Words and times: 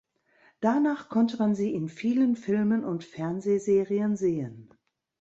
Danach 0.61 1.09
konnte 1.09 1.37
man 1.37 1.53
sie 1.53 1.75
in 1.75 1.87
vielen 1.87 2.35
Filmen 2.35 2.83
und 2.83 3.03
Fernsehserien 3.03 4.15
sehen. 4.17 4.73